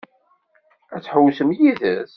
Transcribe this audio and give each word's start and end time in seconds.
Ad 0.95 1.03
ḥewwsen 1.11 1.49
yid-s? 1.57 2.09